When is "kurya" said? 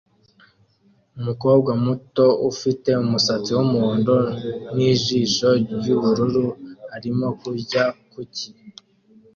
7.39-7.83